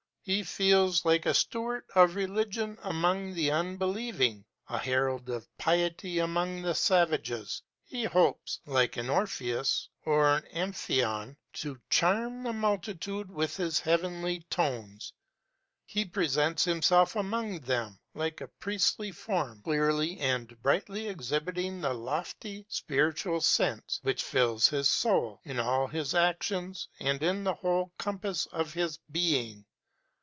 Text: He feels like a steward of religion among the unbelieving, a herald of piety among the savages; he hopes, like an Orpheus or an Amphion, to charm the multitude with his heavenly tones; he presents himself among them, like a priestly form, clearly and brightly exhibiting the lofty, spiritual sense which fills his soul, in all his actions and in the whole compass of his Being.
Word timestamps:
He 0.23 0.43
feels 0.43 1.03
like 1.03 1.25
a 1.25 1.33
steward 1.33 1.83
of 1.95 2.13
religion 2.13 2.77
among 2.83 3.33
the 3.33 3.49
unbelieving, 3.49 4.45
a 4.69 4.77
herald 4.77 5.27
of 5.31 5.47
piety 5.57 6.19
among 6.19 6.61
the 6.61 6.75
savages; 6.75 7.63
he 7.83 8.03
hopes, 8.03 8.59
like 8.67 8.97
an 8.97 9.09
Orpheus 9.09 9.89
or 10.05 10.37
an 10.37 10.43
Amphion, 10.53 11.37
to 11.53 11.79
charm 11.89 12.43
the 12.43 12.53
multitude 12.53 13.31
with 13.31 13.57
his 13.57 13.79
heavenly 13.79 14.41
tones; 14.51 15.11
he 15.87 16.05
presents 16.05 16.63
himself 16.65 17.15
among 17.15 17.59
them, 17.61 17.97
like 18.13 18.41
a 18.41 18.47
priestly 18.47 19.11
form, 19.11 19.63
clearly 19.63 20.19
and 20.19 20.55
brightly 20.61 21.07
exhibiting 21.07 21.81
the 21.81 21.95
lofty, 21.95 22.63
spiritual 22.69 23.41
sense 23.41 23.99
which 24.03 24.21
fills 24.23 24.67
his 24.67 24.87
soul, 24.87 25.41
in 25.45 25.59
all 25.59 25.87
his 25.87 26.13
actions 26.13 26.89
and 26.99 27.23
in 27.23 27.43
the 27.43 27.55
whole 27.55 27.91
compass 27.97 28.45
of 28.51 28.71
his 28.75 28.99
Being. 29.11 29.65